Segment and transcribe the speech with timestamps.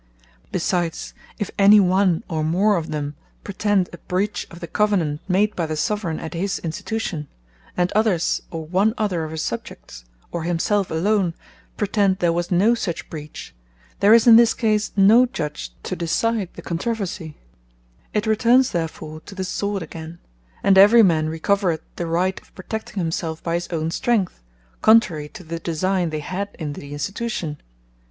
[0.51, 3.13] Besides, if any one, or more of them,
[3.43, 7.27] pretend a breach of the Covenant made by the Soveraigne at his Institution;
[7.77, 11.35] and others, or one other of his Subjects, or himselfe alone,
[11.77, 13.53] pretend there was no such breach,
[13.99, 17.35] there is in this case, no Judge to decide the controversie:
[18.11, 20.17] it returns therefore to the Sword again;
[20.63, 24.41] and every man recovereth the right of Protecting himselfe by his own strength,
[24.81, 27.61] contrary to the designe they had in the Institution.